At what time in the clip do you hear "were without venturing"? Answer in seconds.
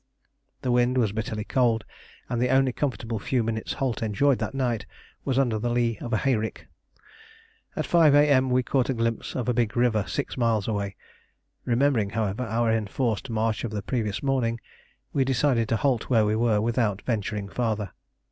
16.35-17.47